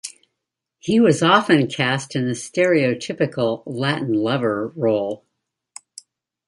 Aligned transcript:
He 0.79 0.99
was 0.99 1.21
often 1.21 1.67
cast 1.67 2.15
in 2.15 2.25
the 2.25 2.33
stereotypical 2.33 3.61
"Latin 3.67 4.13
Lover" 4.13 4.73
role. 4.75 5.23